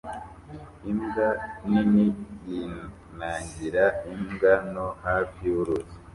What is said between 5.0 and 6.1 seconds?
hafi yuruzi